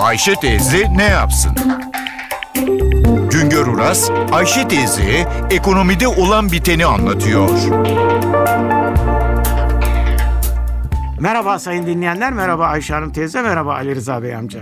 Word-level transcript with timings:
Ayşe 0.00 0.34
teyze 0.34 0.96
ne 0.96 1.04
yapsın? 1.04 1.52
Güngör 3.30 3.66
Uras, 3.66 4.10
Ayşe 4.32 4.68
teyze 4.68 5.28
ekonomide 5.50 6.08
olan 6.08 6.52
biteni 6.52 6.86
anlatıyor. 6.86 7.50
Merhaba 11.20 11.58
sayın 11.58 11.86
dinleyenler, 11.86 12.32
merhaba 12.32 12.66
Ayşe 12.66 12.94
Hanım 12.94 13.12
teyze, 13.12 13.42
merhaba 13.42 13.74
Ali 13.74 13.94
Rıza 13.94 14.22
Bey 14.22 14.34
amca. 14.34 14.60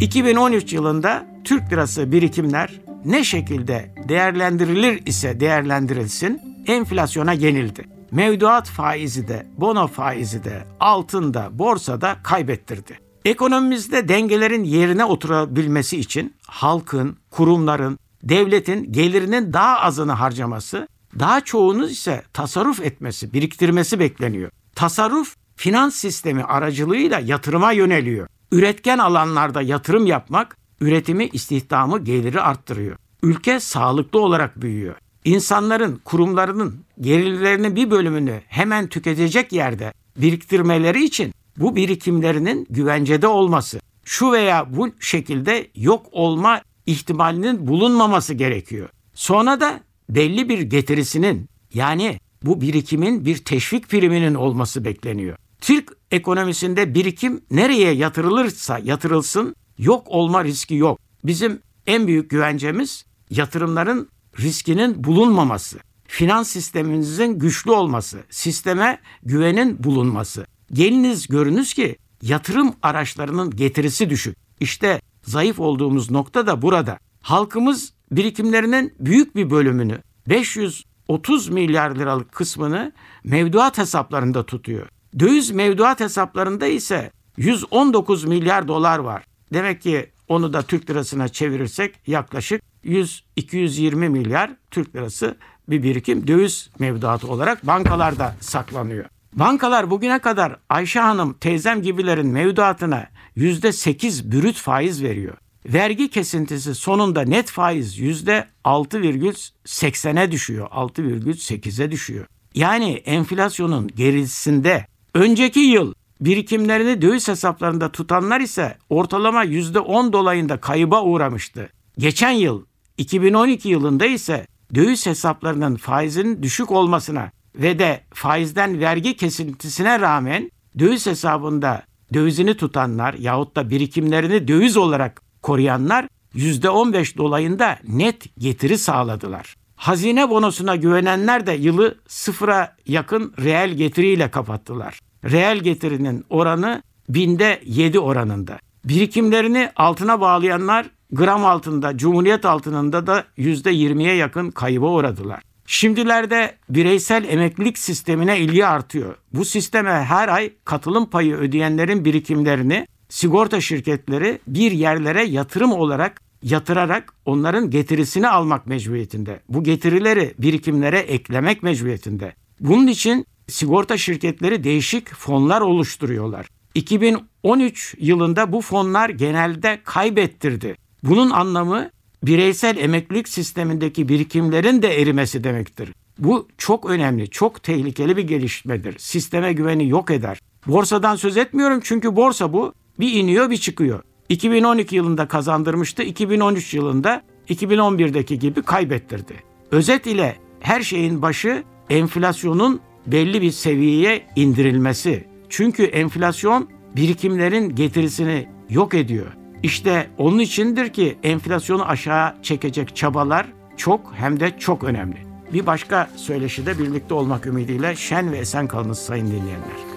2013 0.00 0.72
yılında 0.72 1.26
Türk 1.44 1.72
lirası 1.72 2.12
birikimler 2.12 2.80
ne 3.04 3.24
şekilde 3.24 3.94
değerlendirilir 4.08 5.06
ise 5.06 5.40
değerlendirilsin 5.40 6.40
enflasyona 6.66 7.32
yenildi. 7.32 7.88
Mevduat 8.10 8.68
faizi 8.68 9.28
de, 9.28 9.46
bono 9.56 9.86
faizi 9.86 10.44
de, 10.44 10.64
altın 10.80 11.34
da, 11.34 11.48
borsada 11.52 12.16
kaybettirdi. 12.22 13.11
Ekonomimizde 13.24 14.08
dengelerin 14.08 14.64
yerine 14.64 15.04
oturabilmesi 15.04 16.00
için 16.00 16.34
halkın, 16.46 17.16
kurumların, 17.30 17.98
devletin 18.22 18.92
gelirinin 18.92 19.52
daha 19.52 19.80
azını 19.80 20.12
harcaması, 20.12 20.88
daha 21.18 21.40
çoğunu 21.40 21.88
ise 21.88 22.22
tasarruf 22.32 22.80
etmesi, 22.80 23.32
biriktirmesi 23.32 23.98
bekleniyor. 23.98 24.50
Tasarruf 24.74 25.36
finans 25.56 25.94
sistemi 25.94 26.44
aracılığıyla 26.44 27.18
yatırıma 27.18 27.72
yöneliyor. 27.72 28.28
Üretken 28.52 28.98
alanlarda 28.98 29.62
yatırım 29.62 30.06
yapmak 30.06 30.56
üretimi, 30.80 31.28
istihdamı, 31.32 32.04
geliri 32.04 32.40
arttırıyor. 32.40 32.96
Ülke 33.22 33.60
sağlıklı 33.60 34.20
olarak 34.20 34.62
büyüyor. 34.62 34.94
İnsanların, 35.24 36.00
kurumlarının 36.04 36.84
gelirlerinin 37.00 37.76
bir 37.76 37.90
bölümünü 37.90 38.40
hemen 38.48 38.86
tüketecek 38.86 39.52
yerde 39.52 39.92
biriktirmeleri 40.16 41.04
için 41.04 41.32
bu 41.56 41.76
birikimlerinin 41.76 42.66
güvencede 42.70 43.26
olması, 43.26 43.80
şu 44.04 44.32
veya 44.32 44.76
bu 44.76 44.90
şekilde 45.00 45.70
yok 45.74 46.06
olma 46.12 46.60
ihtimalinin 46.86 47.66
bulunmaması 47.66 48.34
gerekiyor. 48.34 48.88
Sonra 49.14 49.60
da 49.60 49.80
belli 50.08 50.48
bir 50.48 50.60
getirisinin 50.60 51.48
yani 51.74 52.20
bu 52.42 52.60
birikimin 52.60 53.24
bir 53.24 53.36
teşvik 53.36 53.88
priminin 53.88 54.34
olması 54.34 54.84
bekleniyor. 54.84 55.36
Türk 55.60 55.92
ekonomisinde 56.10 56.94
birikim 56.94 57.40
nereye 57.50 57.92
yatırılırsa 57.92 58.78
yatırılsın 58.78 59.56
yok 59.78 60.06
olma 60.08 60.44
riski 60.44 60.74
yok. 60.74 60.98
Bizim 61.24 61.60
en 61.86 62.06
büyük 62.06 62.30
güvencemiz 62.30 63.04
yatırımların 63.30 64.08
riskinin 64.40 65.04
bulunmaması. 65.04 65.78
Finans 66.06 66.48
sistemimizin 66.48 67.38
güçlü 67.38 67.70
olması, 67.70 68.18
sisteme 68.30 68.98
güvenin 69.22 69.84
bulunması. 69.84 70.46
Geliniz 70.72 71.26
görünüz 71.26 71.74
ki 71.74 71.96
yatırım 72.22 72.74
araçlarının 72.82 73.50
getirisi 73.50 74.10
düşük. 74.10 74.36
İşte 74.60 75.00
zayıf 75.22 75.60
olduğumuz 75.60 76.10
nokta 76.10 76.46
da 76.46 76.62
burada. 76.62 76.98
Halkımız 77.22 77.92
birikimlerinin 78.10 78.94
büyük 79.00 79.36
bir 79.36 79.50
bölümünü 79.50 79.98
530 80.28 81.48
milyar 81.48 81.96
liralık 81.96 82.32
kısmını 82.32 82.92
mevduat 83.24 83.78
hesaplarında 83.78 84.46
tutuyor. 84.46 84.88
Döviz 85.18 85.50
mevduat 85.50 86.00
hesaplarında 86.00 86.66
ise 86.66 87.10
119 87.36 88.24
milyar 88.24 88.68
dolar 88.68 88.98
var. 88.98 89.24
Demek 89.52 89.82
ki 89.82 90.10
onu 90.28 90.52
da 90.52 90.62
Türk 90.62 90.90
lirasına 90.90 91.28
çevirirsek 91.28 91.94
yaklaşık 92.06 92.62
100-220 92.84 93.94
milyar 93.94 94.50
Türk 94.70 94.96
lirası 94.96 95.36
bir 95.68 95.82
birikim 95.82 96.26
döviz 96.26 96.70
mevduatı 96.78 97.28
olarak 97.28 97.66
bankalarda 97.66 98.36
saklanıyor. 98.40 99.04
Bankalar 99.32 99.90
bugüne 99.90 100.18
kadar 100.18 100.56
Ayşe 100.68 101.00
Hanım 101.00 101.34
teyzem 101.34 101.82
gibilerin 101.82 102.26
mevduatına 102.26 103.06
%8 103.36 104.32
bürüt 104.32 104.56
faiz 104.56 105.02
veriyor. 105.02 105.36
Vergi 105.66 106.10
kesintisi 106.10 106.74
sonunda 106.74 107.22
net 107.22 107.50
faiz 107.50 107.98
%6,80'e 107.98 110.32
düşüyor. 110.32 110.68
6,8'e 110.70 111.90
düşüyor. 111.90 112.26
Yani 112.54 112.92
enflasyonun 112.92 113.88
gerisinde 113.88 114.86
önceki 115.14 115.60
yıl 115.60 115.94
birikimlerini 116.20 117.02
döviz 117.02 117.28
hesaplarında 117.28 117.92
tutanlar 117.92 118.40
ise 118.40 118.78
ortalama 118.90 119.44
%10 119.44 120.12
dolayında 120.12 120.60
kayıba 120.60 121.02
uğramıştı. 121.02 121.68
Geçen 121.98 122.30
yıl 122.30 122.64
2012 122.98 123.68
yılında 123.68 124.06
ise 124.06 124.46
döviz 124.74 125.06
hesaplarının 125.06 125.76
faizinin 125.76 126.42
düşük 126.42 126.70
olmasına 126.70 127.30
ve 127.54 127.78
de 127.78 128.00
faizden 128.14 128.80
vergi 128.80 129.16
kesintisine 129.16 130.00
rağmen 130.00 130.50
döviz 130.78 131.06
hesabında 131.06 131.82
dövizini 132.14 132.56
tutanlar 132.56 133.14
yahut 133.14 133.56
da 133.56 133.70
birikimlerini 133.70 134.48
döviz 134.48 134.76
olarak 134.76 135.22
koruyanlar 135.42 136.08
%15 136.34 137.16
dolayında 137.16 137.78
net 137.88 138.36
getiri 138.38 138.78
sağladılar. 138.78 139.54
Hazine 139.76 140.30
bonosuna 140.30 140.76
güvenenler 140.76 141.46
de 141.46 141.52
yılı 141.52 141.98
sıfıra 142.08 142.76
yakın 142.86 143.34
reel 143.38 143.70
getiriyle 143.70 144.30
kapattılar. 144.30 144.98
Reel 145.24 145.58
getirinin 145.58 146.24
oranı 146.30 146.82
binde 147.08 147.60
7 147.64 147.98
oranında. 147.98 148.58
Birikimlerini 148.84 149.70
altına 149.76 150.20
bağlayanlar 150.20 150.86
gram 151.12 151.44
altında, 151.44 151.98
cumhuriyet 151.98 152.44
altınında 152.44 153.06
da 153.06 153.24
%20'ye 153.38 154.14
yakın 154.14 154.50
kayıba 154.50 154.86
uğradılar. 154.86 155.42
Şimdilerde 155.66 156.56
bireysel 156.68 157.24
emeklilik 157.24 157.78
sistemine 157.78 158.38
ilgi 158.38 158.66
artıyor. 158.66 159.14
Bu 159.32 159.44
sisteme 159.44 159.90
her 159.90 160.28
ay 160.28 160.52
katılım 160.64 161.10
payı 161.10 161.36
ödeyenlerin 161.36 162.04
birikimlerini 162.04 162.86
sigorta 163.08 163.60
şirketleri 163.60 164.38
bir 164.46 164.72
yerlere 164.72 165.24
yatırım 165.24 165.72
olarak 165.72 166.20
yatırarak 166.42 167.12
onların 167.26 167.70
getirisini 167.70 168.28
almak 168.28 168.66
mecburiyetinde. 168.66 169.40
Bu 169.48 169.64
getirileri 169.64 170.34
birikimlere 170.38 170.98
eklemek 170.98 171.62
mecburiyetinde. 171.62 172.34
Bunun 172.60 172.86
için 172.86 173.26
sigorta 173.48 173.96
şirketleri 173.96 174.64
değişik 174.64 175.14
fonlar 175.14 175.60
oluşturuyorlar. 175.60 176.46
2013 176.74 177.94
yılında 177.98 178.52
bu 178.52 178.60
fonlar 178.60 179.08
genelde 179.08 179.80
kaybettirdi. 179.84 180.76
Bunun 181.02 181.30
anlamı 181.30 181.90
bireysel 182.22 182.76
emeklilik 182.76 183.28
sistemindeki 183.28 184.08
birikimlerin 184.08 184.82
de 184.82 185.02
erimesi 185.02 185.44
demektir. 185.44 185.88
Bu 186.18 186.48
çok 186.58 186.90
önemli, 186.90 187.30
çok 187.30 187.62
tehlikeli 187.62 188.16
bir 188.16 188.22
gelişmedir. 188.22 188.98
Sisteme 188.98 189.52
güveni 189.52 189.88
yok 189.88 190.10
eder. 190.10 190.38
Borsadan 190.66 191.16
söz 191.16 191.36
etmiyorum 191.36 191.80
çünkü 191.82 192.16
borsa 192.16 192.52
bu 192.52 192.74
bir 193.00 193.12
iniyor 193.12 193.50
bir 193.50 193.56
çıkıyor. 193.56 194.02
2012 194.28 194.96
yılında 194.96 195.28
kazandırmıştı, 195.28 196.02
2013 196.02 196.74
yılında 196.74 197.22
2011'deki 197.48 198.38
gibi 198.38 198.62
kaybettirdi. 198.62 199.34
Özet 199.70 200.06
ile 200.06 200.36
her 200.60 200.82
şeyin 200.82 201.22
başı 201.22 201.64
enflasyonun 201.90 202.80
belli 203.06 203.42
bir 203.42 203.50
seviyeye 203.50 204.26
indirilmesi. 204.36 205.24
Çünkü 205.48 205.82
enflasyon 205.82 206.68
birikimlerin 206.96 207.74
getirisini 207.74 208.48
yok 208.70 208.94
ediyor. 208.94 209.32
İşte 209.62 210.06
onun 210.18 210.38
içindir 210.38 210.92
ki 210.92 211.18
enflasyonu 211.22 211.88
aşağı 211.88 212.34
çekecek 212.42 212.96
çabalar 212.96 213.46
çok 213.76 214.12
hem 214.14 214.40
de 214.40 214.58
çok 214.58 214.84
önemli. 214.84 215.16
Bir 215.52 215.66
başka 215.66 216.10
söyleşide 216.16 216.78
birlikte 216.78 217.14
olmak 217.14 217.46
ümidiyle 217.46 217.96
şen 217.96 218.32
ve 218.32 218.38
esen 218.38 218.68
kalınız 218.68 218.98
sayın 218.98 219.26
dinleyenler. 219.26 219.92